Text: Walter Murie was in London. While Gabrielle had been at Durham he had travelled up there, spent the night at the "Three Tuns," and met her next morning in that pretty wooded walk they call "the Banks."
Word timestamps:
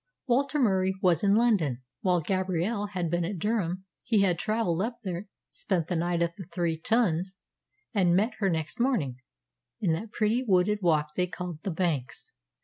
Walter 0.25 0.57
Murie 0.59 0.95
was 1.03 1.23
in 1.23 1.35
London. 1.35 1.83
While 2.01 2.21
Gabrielle 2.21 2.87
had 2.87 3.11
been 3.11 3.23
at 3.23 3.37
Durham 3.37 3.85
he 4.03 4.23
had 4.23 4.39
travelled 4.39 4.81
up 4.81 4.97
there, 5.03 5.27
spent 5.51 5.89
the 5.89 5.95
night 5.95 6.23
at 6.23 6.35
the 6.37 6.45
"Three 6.45 6.75
Tuns," 6.75 7.37
and 7.93 8.15
met 8.15 8.33
her 8.39 8.49
next 8.49 8.79
morning 8.79 9.17
in 9.79 9.93
that 9.93 10.11
pretty 10.11 10.43
wooded 10.43 10.79
walk 10.81 11.09
they 11.15 11.27
call 11.27 11.59
"the 11.61 11.69
Banks." 11.69 12.31